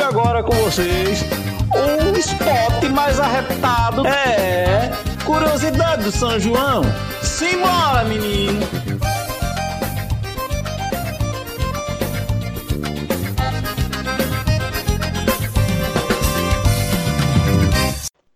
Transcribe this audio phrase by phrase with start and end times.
[0.00, 1.22] E agora com vocês,
[1.74, 4.06] o spot mais arretado.
[4.06, 4.90] É,
[5.26, 6.80] curiosidade do São João.
[7.22, 8.66] Simbora, menino!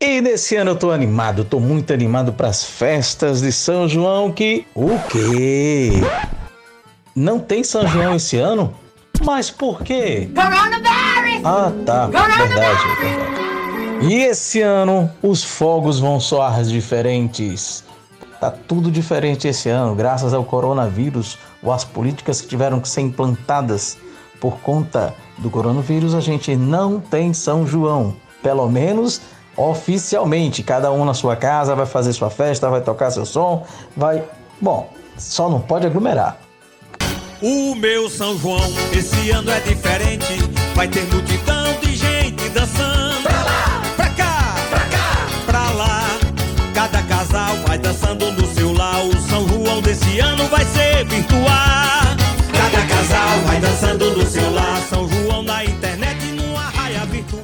[0.03, 4.31] E nesse ano eu tô animado, tô muito animado para as festas de São João
[4.31, 5.93] que o quê?
[7.17, 8.84] Não tem São João esse ano?
[9.25, 10.29] Mas por quê?
[10.35, 11.45] Coronavirus!
[11.45, 12.43] Ah, tá, verdade,
[13.01, 14.07] verdade.
[14.07, 17.83] E esse ano os fogos vão soar diferentes.
[18.39, 23.01] Tá tudo diferente esse ano, graças ao coronavírus ou às políticas que tiveram que ser
[23.01, 23.97] implantadas
[24.39, 28.15] por conta do coronavírus, a gente não tem São João.
[28.43, 29.23] Pelo menos
[29.57, 30.63] oficialmente.
[30.63, 33.65] Cada um na sua casa vai fazer sua festa, vai tocar seu som,
[33.97, 34.23] vai.
[34.61, 36.44] Bom, só não pode aglomerar.
[37.43, 40.39] O meu São João, esse ano é diferente.
[40.75, 43.23] Vai ter multidão de gente dançando.
[43.23, 46.19] Pra lá, pra cá, pra cá, pra lá.
[46.75, 49.05] Cada casal vai dançando no seu lar.
[49.05, 51.45] O São João desse ano vai ser virtual.
[52.53, 54.81] Cada casal vai dançando no seu lar.
[54.89, 57.43] São João na internet numa raia virtual.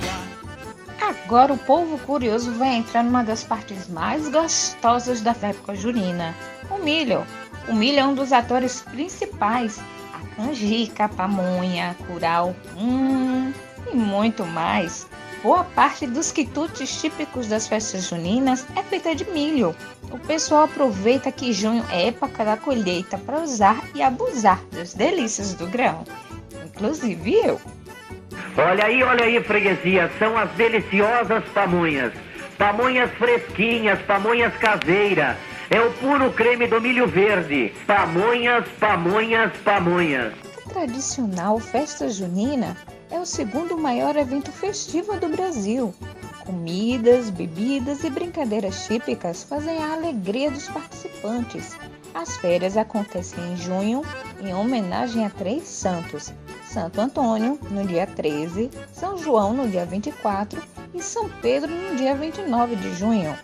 [1.01, 6.35] Agora o povo curioso vai entrar numa das partes mais gostosas da época junina,
[6.71, 7.25] o milho.
[7.71, 9.81] O milho é um dos atores principais.
[10.13, 13.53] A canjica, a pamonha, curau, hum,
[13.93, 15.07] e muito mais.
[15.41, 19.75] Boa parte dos quitutes típicos das festas juninas é feita de milho.
[20.11, 25.55] O pessoal aproveita que junho é época da colheita para usar e abusar das delícias
[25.55, 26.05] do grão.
[26.67, 27.61] Inclusive eu.
[28.59, 32.13] Olha aí, olha aí, freguesia, são as deliciosas pamonhas.
[32.59, 35.37] Pamonhas fresquinhas, pamonhas caseiras.
[35.73, 37.73] É o puro creme do milho verde.
[37.87, 40.35] Pamonhas, pamonhas, pamonhas.
[40.67, 42.77] A tradicional festa junina
[43.09, 45.95] é o segundo maior evento festivo do Brasil.
[46.45, 51.79] Comidas, bebidas e brincadeiras típicas fazem a alegria dos participantes.
[52.15, 54.03] As férias acontecem em junho
[54.41, 56.33] em homenagem a três santos:
[56.65, 60.61] Santo Antônio, no dia 13, São João, no dia 24
[60.93, 63.39] e São Pedro, no dia 29 de junho.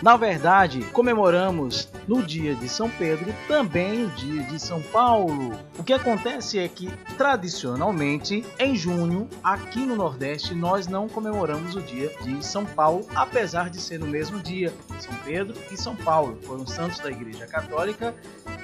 [0.00, 5.58] Na verdade, comemoramos no dia de São Pedro também o dia de São Paulo.
[5.76, 11.80] O que acontece é que, tradicionalmente, em junho, aqui no Nordeste, nós não comemoramos o
[11.80, 14.72] dia de São Paulo, apesar de ser no mesmo dia.
[15.00, 18.14] São Pedro e São Paulo foram santos da Igreja Católica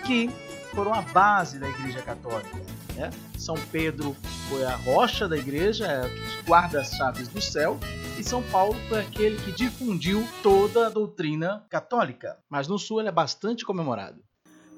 [0.05, 0.31] que
[0.75, 2.57] foram a base da Igreja Católica.
[2.97, 3.11] Né?
[3.39, 4.17] São Pedro
[4.49, 7.79] foi a rocha da igreja, é que guarda as chaves do céu,
[8.19, 12.39] e São Paulo foi aquele que difundiu toda a doutrina católica.
[12.49, 14.21] Mas no sul ele é bastante comemorado.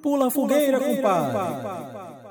[0.02, 1.56] Pula a fogueira, Pula compadre.
[1.56, 2.25] compadre.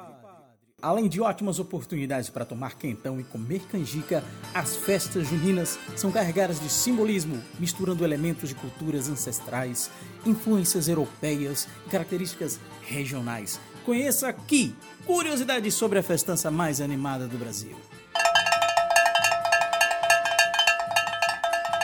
[0.81, 6.59] Além de ótimas oportunidades para tomar quentão e comer canjica, as festas juninas são carregadas
[6.59, 9.89] de simbolismo, misturando elementos de culturas ancestrais,
[10.25, 13.59] influências europeias e características regionais.
[13.83, 14.75] Conheça aqui
[15.07, 17.75] curiosidades sobre a festança mais animada do Brasil.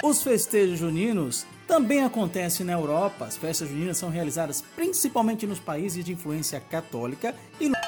[0.03, 3.25] Os festejos juninos também acontecem na Europa.
[3.25, 7.80] As festas juninas são realizadas principalmente nos países de influência católica e no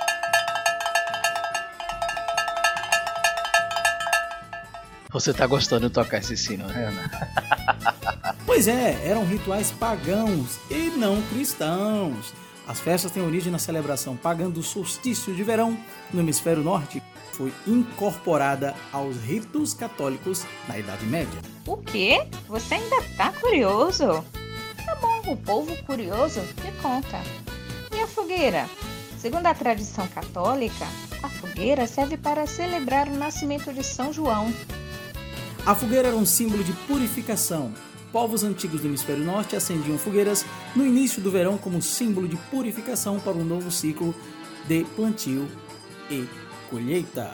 [5.14, 6.92] Você tá gostando de tocar esse sino, né?
[8.48, 12.34] pois é, eram rituais pagãos e não cristãos.
[12.68, 15.78] As festas têm origem na celebração pagã do solstício de verão
[16.12, 17.04] no hemisfério norte.
[17.34, 21.40] Foi incorporada aos ritos católicos na Idade Média.
[21.68, 22.26] O quê?
[22.48, 24.26] Você ainda tá curioso?
[24.84, 27.22] Tá bom, o povo curioso te conta.
[27.96, 28.68] E a fogueira?
[29.20, 30.86] Segundo a tradição católica,
[31.22, 34.54] a fogueira serve para celebrar o nascimento de São João,
[35.66, 37.72] a fogueira era um símbolo de purificação.
[38.12, 43.20] Povos antigos do hemisfério norte acendiam fogueiras no início do verão como símbolo de purificação
[43.20, 44.14] para um novo ciclo
[44.68, 45.48] de plantio
[46.12, 46.28] e
[46.70, 47.32] colheita.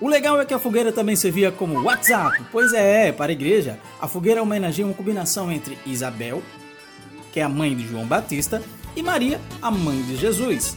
[0.00, 3.78] O legal é que a fogueira também servia como WhatsApp, pois é, para a igreja,
[4.00, 6.42] a fogueira homenageia uma combinação entre Isabel,
[7.32, 8.62] que é a mãe de João Batista,
[8.94, 10.76] e Maria, a mãe de Jesus.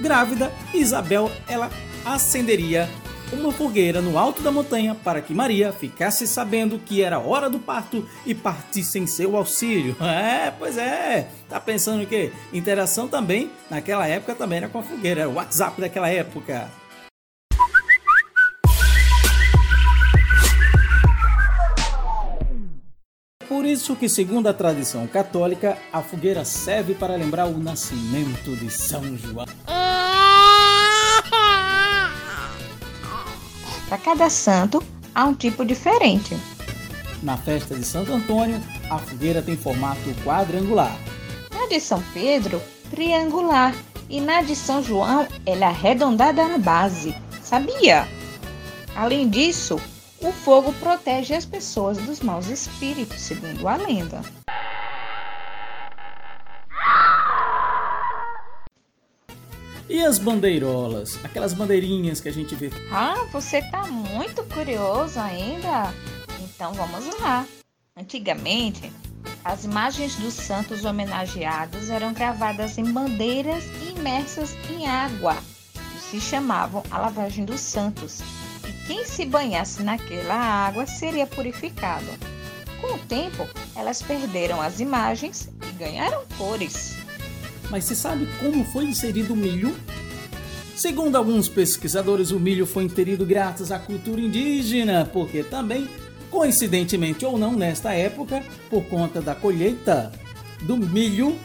[0.00, 1.70] Grávida, Isabel ela
[2.04, 2.88] acenderia
[3.34, 7.58] uma fogueira no alto da montanha para que Maria ficasse sabendo que era hora do
[7.58, 9.96] parto e partisse sem seu auxílio.
[10.14, 11.28] É, pois é.
[11.48, 12.30] Tá pensando o quê?
[12.52, 16.70] Interação também, naquela época também era com a fogueira, era o WhatsApp daquela época.
[23.48, 28.70] Por isso que, segundo a tradição católica, a fogueira serve para lembrar o nascimento de
[28.70, 29.46] São João.
[34.04, 34.82] Cada santo
[35.14, 36.36] há um tipo diferente.
[37.22, 38.60] Na festa de Santo Antônio,
[38.90, 40.94] a fogueira tem formato quadrangular.
[41.50, 42.60] Na de São Pedro,
[42.90, 43.74] triangular.
[44.10, 47.16] E na de São João, ela é arredondada na base.
[47.42, 48.06] Sabia?
[48.94, 49.80] Além disso,
[50.20, 54.20] o fogo protege as pessoas dos maus espíritos, segundo a lenda.
[59.88, 61.18] E as bandeirolas?
[61.22, 62.70] Aquelas bandeirinhas que a gente vê.
[62.90, 65.92] Ah, você tá muito curioso ainda?
[66.40, 67.46] Então vamos lá.
[67.94, 68.90] Antigamente,
[69.44, 73.64] as imagens dos santos homenageados eram gravadas em bandeiras
[73.94, 75.36] imersas em água.
[76.00, 78.20] Se chamavam a lavagem dos santos.
[78.66, 82.06] E quem se banhasse naquela água seria purificado.
[82.80, 83.46] Com o tempo,
[83.76, 86.93] elas perderam as imagens e ganharam cores.
[87.74, 89.74] Mas se sabe como foi inserido o milho?
[90.76, 95.88] Segundo alguns pesquisadores, o milho foi inserido graças à cultura indígena, porque também,
[96.30, 100.12] coincidentemente ou não, nesta época, por conta da colheita
[100.62, 101.36] do milho,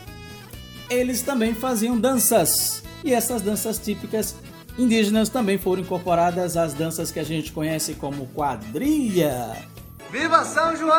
[0.87, 2.83] eles também faziam danças.
[3.03, 4.35] E essas danças típicas
[4.77, 9.57] indígenas também foram incorporadas às danças que a gente conhece como quadrilha.
[10.11, 10.93] Viva São João!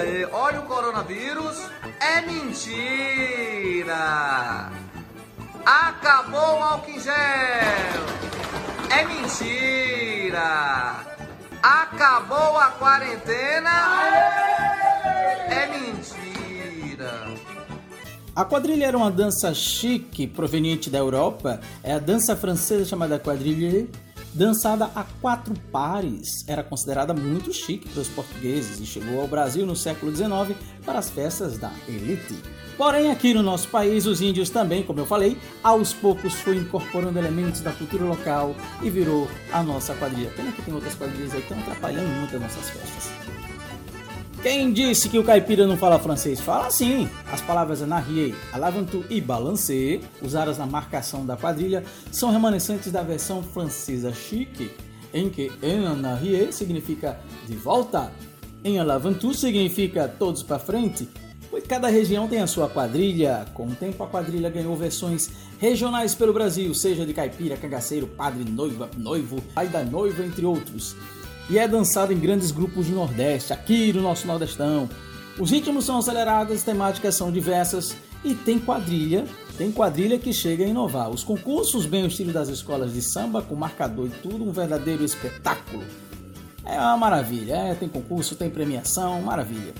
[0.00, 1.58] Aí, olha o coronavírus,
[1.98, 3.94] é mentira!
[5.64, 7.14] Acabou o álcool em gel!
[8.90, 10.96] É mentira!
[11.62, 13.70] Acabou a quarentena!
[15.48, 17.34] É mentira!
[18.36, 21.60] A quadrilha era uma dança chique proveniente da Europa.
[21.82, 23.88] É a dança francesa chamada quadrille
[24.34, 29.64] dançada a quatro pares, era considerada muito chique para os portugueses e chegou ao Brasil
[29.64, 32.36] no século XIX para as festas da elite.
[32.76, 37.18] Porém, aqui no nosso país, os índios também, como eu falei, aos poucos foi incorporando
[37.18, 40.30] elementos da cultura local e virou a nossa quadrilha.
[40.30, 43.53] Pena que tem outras quadrilhas aí que estão atrapalhando muito as nossas festas.
[44.44, 46.38] Quem disse que o caipira não fala francês?
[46.38, 47.08] Fala sim!
[47.32, 51.82] As palavras anarrier, alavantu e balancé, usadas na marcação da quadrilha,
[52.12, 54.70] são remanescentes da versão francesa chique,
[55.14, 58.12] em que en anarrier significa de volta,
[58.62, 61.08] em alavantu significa todos para frente,
[61.50, 63.46] pois cada região tem a sua quadrilha.
[63.54, 68.44] Com o tempo, a quadrilha ganhou versões regionais pelo Brasil, seja de caipira, cangaceiro, padre,
[68.44, 70.94] noiva, noivo, pai da noiva, entre outros
[71.48, 74.88] e é dançado em grandes grupos do Nordeste, aqui no nosso Nordestão.
[75.38, 79.26] Os ritmos são acelerados, as temáticas são diversas e tem quadrilha,
[79.58, 81.10] tem quadrilha que chega a inovar.
[81.10, 85.04] Os concursos, bem o estilo das escolas de samba, com marcador e tudo, um verdadeiro
[85.04, 85.82] espetáculo.
[86.64, 89.74] É uma maravilha, é, tem concurso, tem premiação, maravilha.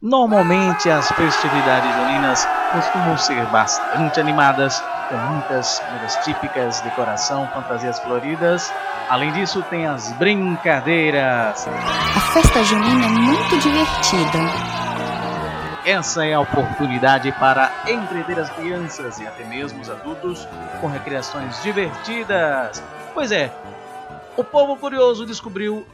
[0.00, 8.72] Normalmente as festividades juninas costumam ser bastante animadas, com muitas comidas típicas, decoração, fantasias floridas.
[9.08, 11.66] Além disso, tem as brincadeiras.
[11.66, 14.38] A festa junina é muito divertida.
[15.84, 20.48] Essa é a oportunidade para entreter as crianças e até mesmo os adultos
[20.80, 22.82] com recreações divertidas.
[23.14, 23.52] Pois é,
[24.36, 25.86] o povo curioso descobriu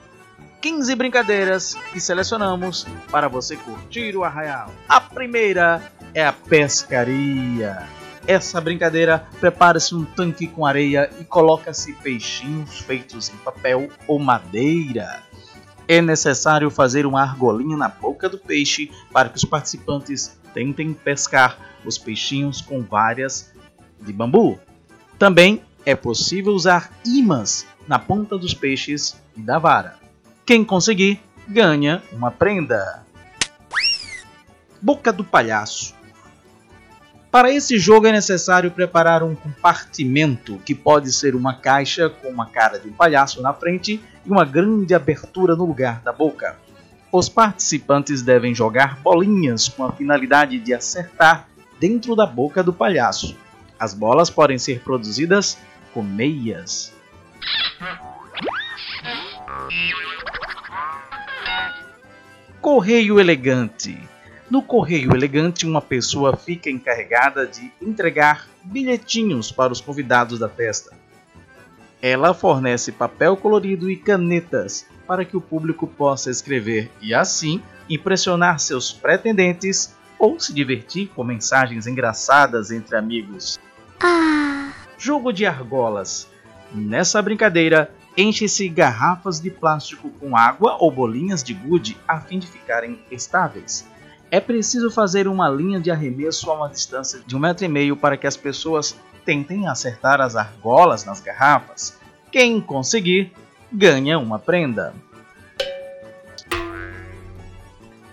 [0.62, 4.70] 15 brincadeiras que selecionamos para você curtir o arraial.
[4.88, 5.82] A primeira
[6.14, 7.86] é a pescaria.
[8.26, 15.22] Essa brincadeira prepara-se um tanque com areia e coloca-se peixinhos feitos em papel ou madeira.
[15.88, 21.58] É necessário fazer uma argolinha na boca do peixe para que os participantes tentem pescar
[21.84, 23.52] os peixinhos com várias
[24.00, 24.58] de bambu.
[25.18, 29.96] Também é possível usar imãs na ponta dos peixes e da vara.
[30.46, 33.04] Quem conseguir ganha uma prenda.
[34.80, 35.94] Boca do palhaço.
[37.32, 42.44] Para esse jogo é necessário preparar um compartimento, que pode ser uma caixa com uma
[42.44, 46.58] cara de um palhaço na frente e uma grande abertura no lugar da boca.
[47.10, 51.48] Os participantes devem jogar bolinhas com a finalidade de acertar
[51.80, 53.34] dentro da boca do palhaço.
[53.78, 55.56] As bolas podem ser produzidas
[55.94, 56.92] com meias.
[62.60, 64.11] Correio elegante.
[64.52, 70.92] No correio elegante, uma pessoa fica encarregada de entregar bilhetinhos para os convidados da festa.
[72.02, 78.60] Ela fornece papel colorido e canetas para que o público possa escrever e, assim, impressionar
[78.60, 83.58] seus pretendentes ou se divertir com mensagens engraçadas entre amigos.
[83.98, 84.74] Ah!
[84.98, 86.28] Jogo de argolas.
[86.70, 92.46] Nessa brincadeira, enche-se garrafas de plástico com água ou bolinhas de gude a fim de
[92.46, 93.90] ficarem estáveis.
[94.32, 97.94] É preciso fazer uma linha de arremesso a uma distância de um metro e meio
[97.94, 98.96] para que as pessoas
[99.26, 101.98] tentem acertar as argolas nas garrafas.
[102.30, 103.30] Quem conseguir
[103.70, 104.94] ganha uma prenda.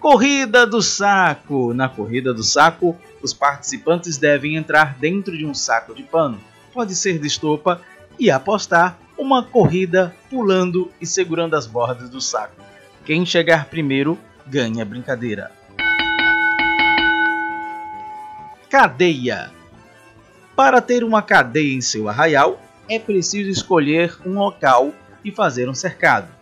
[0.02, 1.74] Corrida do saco.
[1.74, 6.38] Na corrida do saco, os participantes devem entrar dentro de um saco de pano,
[6.74, 7.80] pode ser de estopa,
[8.20, 12.62] e apostar uma corrida pulando e segurando as bordas do saco.
[13.06, 15.58] Quem chegar primeiro ganha a brincadeira.
[18.70, 19.52] Cadeia.
[20.56, 25.74] Para ter uma cadeia em seu arraial, é preciso escolher um local e fazer um
[25.74, 26.40] cercado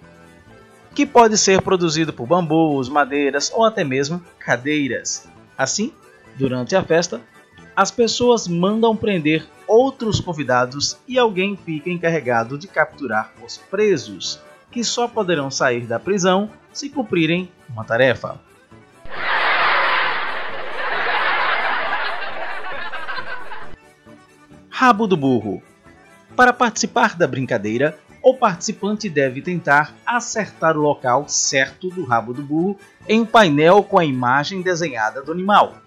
[0.97, 5.29] que pode ser produzido por bambus, madeiras ou até mesmo cadeiras.
[5.55, 5.93] Assim,
[6.35, 7.21] durante a festa,
[7.75, 14.39] as pessoas mandam prender outros convidados e alguém fica encarregado de capturar os presos,
[14.71, 18.41] que só poderão sair da prisão se cumprirem uma tarefa.
[24.79, 25.59] Rabo do burro.
[26.35, 32.43] Para participar da brincadeira, o participante deve tentar acertar o local certo do rabo do
[32.43, 32.77] burro
[33.09, 35.77] em um painel com a imagem desenhada do animal.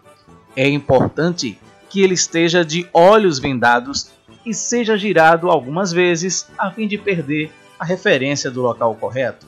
[0.56, 1.56] É importante
[1.88, 4.10] que ele esteja de olhos vendados
[4.44, 9.46] e seja girado algumas vezes a fim de perder a referência do local correto.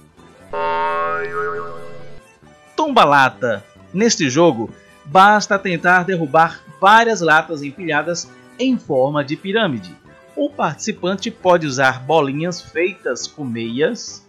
[2.76, 3.64] Tomba-lata.
[3.92, 4.70] Neste jogo,
[5.04, 10.02] basta tentar derrubar várias latas empilhadas em forma de pirâmide
[10.36, 14.26] o participante pode usar bolinhas feitas com meias.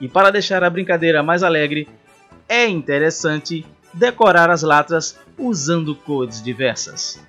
[0.00, 1.88] E para deixar a brincadeira mais alegre,
[2.48, 7.20] é interessante decorar as latas usando cores diversas.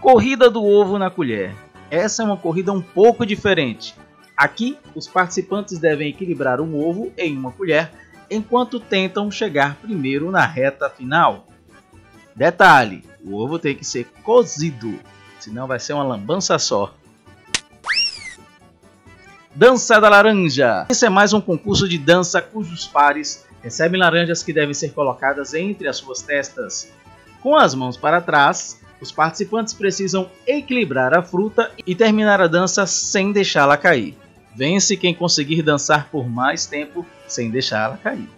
[0.00, 1.54] Corrida do ovo na colher.
[1.90, 3.94] Essa é uma corrida um pouco diferente.
[4.36, 7.90] Aqui, os participantes devem equilibrar um ovo em uma colher
[8.30, 11.46] enquanto tentam chegar primeiro na reta final.
[12.34, 14.98] Detalhe: o ovo tem que ser cozido
[15.40, 16.94] senão vai ser uma lambança só.
[19.54, 20.86] Dança da Laranja.
[20.88, 25.54] Esse é mais um concurso de dança cujos pares recebem laranjas que devem ser colocadas
[25.54, 26.92] entre as suas testas.
[27.40, 32.86] Com as mãos para trás, os participantes precisam equilibrar a fruta e terminar a dança
[32.86, 34.16] sem deixá-la cair.
[34.54, 38.28] Vence quem conseguir dançar por mais tempo sem deixá-la cair.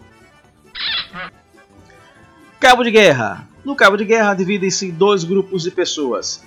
[2.59, 3.48] Cabo de Guerra.
[3.63, 6.43] No cabo de guerra dividem-se em dois grupos de pessoas.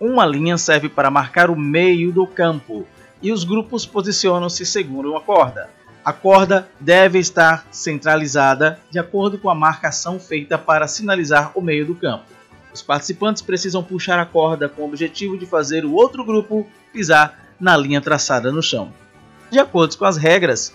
[0.00, 2.86] Uma linha serve para marcar o meio do campo
[3.22, 5.68] e os grupos posicionam-se segundo uma corda.
[6.04, 11.84] A corda deve estar centralizada de acordo com a marcação feita para sinalizar o meio
[11.84, 12.24] do campo.
[12.72, 17.38] Os participantes precisam puxar a corda com o objetivo de fazer o outro grupo pisar
[17.58, 18.92] na linha traçada no chão.
[19.50, 20.74] De acordo com as regras,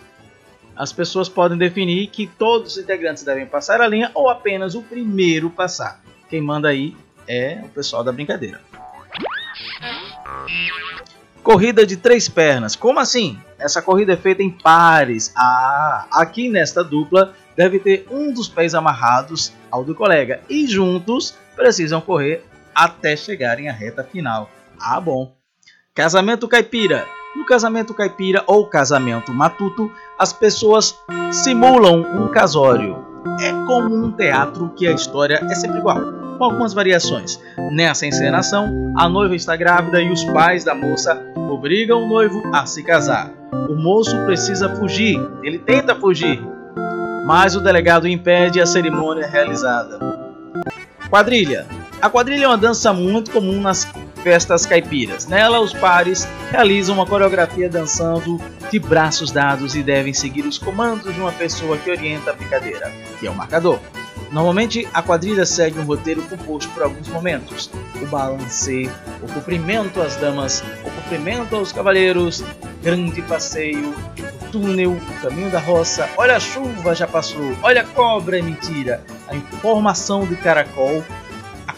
[0.81, 4.81] as pessoas podem definir que todos os integrantes devem passar a linha ou apenas o
[4.81, 6.01] primeiro passar.
[6.27, 6.97] Quem manda aí
[7.27, 8.59] é o pessoal da brincadeira.
[11.43, 12.75] Corrida de três pernas.
[12.75, 13.39] Como assim?
[13.59, 15.31] Essa corrida é feita em pares.
[15.37, 21.35] Ah, aqui nesta dupla deve ter um dos pés amarrados ao do colega e juntos
[21.55, 24.49] precisam correr até chegarem à reta final.
[24.79, 25.31] Ah, bom.
[25.93, 27.07] Casamento caipira.
[27.35, 29.89] No casamento caipira ou casamento matuto,
[30.21, 30.99] as pessoas
[31.31, 33.03] simulam um casório.
[33.39, 35.99] É como um teatro que a história é sempre igual
[36.37, 37.39] com algumas variações.
[37.71, 42.67] Nessa encenação, a noiva está grávida e os pais da moça obrigam o noivo a
[42.67, 43.31] se casar.
[43.67, 46.39] O moço precisa fugir, ele tenta fugir,
[47.25, 49.97] mas o delegado impede a cerimônia realizada.
[51.09, 51.65] Quadrilha.
[51.99, 53.87] A quadrilha é uma dança muito comum nas
[54.23, 55.25] festas caipiras.
[55.25, 58.39] Nela, os pares realizam uma coreografia dançando
[58.71, 62.91] de braços dados e devem seguir os comandos de uma pessoa que orienta a brincadeira,
[63.19, 63.79] que é o marcador.
[64.31, 67.69] Normalmente a quadrilha segue um roteiro composto por alguns momentos:
[68.01, 72.41] o balanceio, o cumprimento às damas, o cumprimento aos cavaleiros,
[72.81, 77.85] grande passeio, o túnel, o caminho da roça, olha a chuva já passou, olha a
[77.85, 81.03] cobra é mentira, a informação de caracol,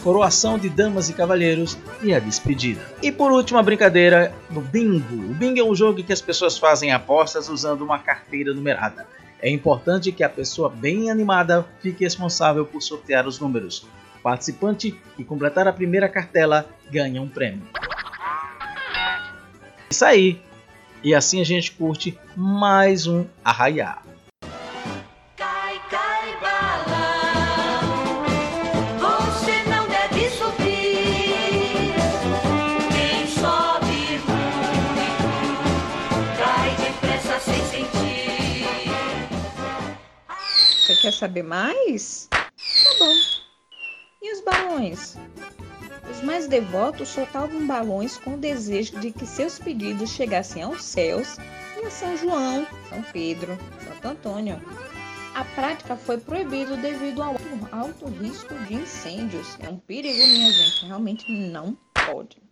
[0.04, 2.86] coroação de damas e cavaleiros e a despedida.
[3.02, 5.30] E por último a brincadeira do bingo.
[5.30, 9.06] O bingo é um jogo que as pessoas fazem apostas usando uma carteira numerada.
[9.40, 13.86] É importante que a pessoa bem animada fique responsável por sortear os números.
[14.18, 17.62] O participante que completar a primeira cartela ganha um prêmio.
[19.88, 20.38] Isso aí!
[21.02, 24.02] E assim a gente curte mais um Arraiá.
[41.04, 42.28] Quer saber mais?
[42.30, 43.14] Tá bom.
[44.22, 45.18] E os balões?
[46.10, 51.36] Os mais devotos soltavam balões com o desejo de que seus pedidos chegassem aos céus
[51.76, 54.58] e a São João, São Pedro, Santo Antônio.
[55.34, 57.36] A prática foi proibida devido ao
[57.70, 59.58] alto risco de incêndios.
[59.60, 62.42] É um perigo, minha gente, realmente não pode.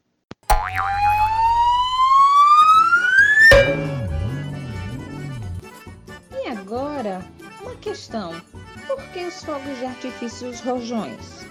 [6.45, 7.25] E agora,
[7.63, 8.33] uma questão:
[8.87, 11.47] por que os fogos de artifício os rojões?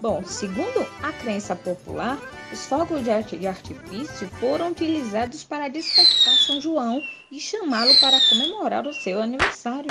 [0.00, 2.18] Bom, segundo a crença popular,
[2.52, 7.00] os fogos de artifício foram utilizados para despertar São João
[7.30, 9.88] e chamá-lo para comemorar o seu aniversário.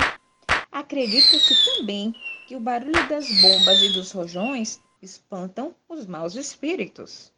[0.70, 2.14] Acredita-se também
[2.46, 7.32] que o barulho das bombas e dos rojões espantam os maus espíritos.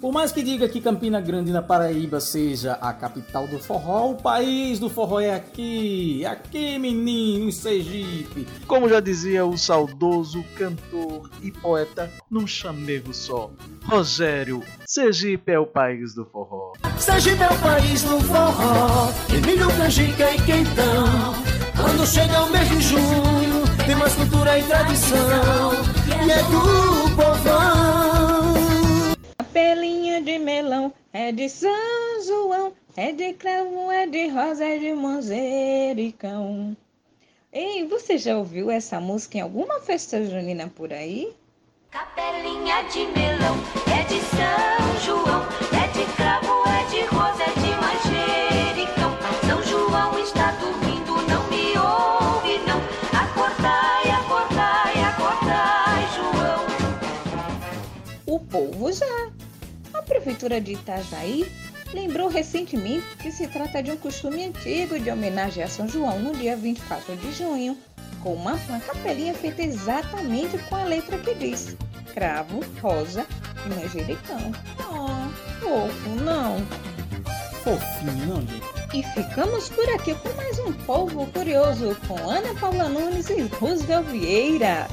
[0.00, 4.14] Por mais que diga que Campina Grande na Paraíba seja a capital do forró, o
[4.14, 8.46] país do forró é aqui, aqui menino, em Sergipe.
[8.66, 13.50] Como já dizia o saudoso cantor e poeta num chamego só,
[13.84, 16.72] Rogério, Sergipe é o país do forró.
[16.98, 21.34] Sergipe é o país do forró, de milho, canjica e quentão.
[21.76, 25.72] Quando chega o mês de junho, tem mais cultura e tradição,
[26.26, 27.29] e é do povão.
[29.52, 31.72] Pelinha de melão é de São
[32.24, 36.76] João, é de cravo, é de rosa, é de manjericão.
[37.52, 41.32] Ei, você já ouviu essa música em alguma festa junina por aí?
[41.90, 43.56] Capelinha de melão
[43.92, 45.42] é de São João,
[45.72, 49.18] é de cravo, é de rosa, é de manjericão.
[49.48, 52.80] São João está dormindo, não me ouve não.
[53.18, 56.66] Acordai, acordai, acordai, João.
[58.26, 59.39] O povo já.
[60.10, 61.46] A prefeitura de Itajaí
[61.94, 66.56] lembrou recentemente que se trata de um costume antigo de homenagear São João no dia
[66.56, 67.78] 24 de junho,
[68.20, 71.76] com uma, uma capelinha feita exatamente com a letra que diz
[72.12, 73.24] cravo, rosa
[73.64, 74.50] e manjericão.
[74.80, 76.56] Oh, fofo, não.
[77.62, 78.66] Fofinho, não, gente?
[78.92, 84.08] E ficamos por aqui com mais um Povo Curioso com Ana Paula Nunes e Roosevelt
[84.08, 84.88] Vieira.